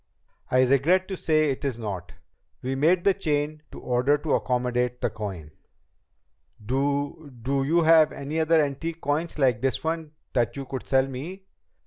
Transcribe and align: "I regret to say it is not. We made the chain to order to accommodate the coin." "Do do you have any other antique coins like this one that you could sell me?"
"I 0.49 0.63
regret 0.63 1.07
to 1.09 1.15
say 1.15 1.51
it 1.51 1.63
is 1.63 1.77
not. 1.77 2.13
We 2.63 2.73
made 2.73 3.03
the 3.03 3.13
chain 3.13 3.61
to 3.71 3.79
order 3.79 4.17
to 4.17 4.33
accommodate 4.33 4.99
the 4.99 5.11
coin." 5.11 5.51
"Do 6.65 7.29
do 7.39 7.63
you 7.63 7.83
have 7.83 8.11
any 8.11 8.39
other 8.39 8.59
antique 8.65 8.99
coins 8.99 9.37
like 9.37 9.61
this 9.61 9.83
one 9.83 10.13
that 10.33 10.55
you 10.57 10.65
could 10.65 10.87
sell 10.89 11.05
me?" 11.05 11.43